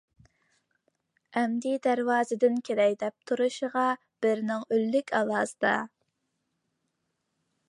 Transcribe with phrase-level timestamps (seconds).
[1.41, 3.87] ئەمدى دەرۋازىدىن كىرەي دەپ تۇرۇشىغا
[4.27, 5.79] بىرىنىڭ ئۈنلۈك ئاۋازدا.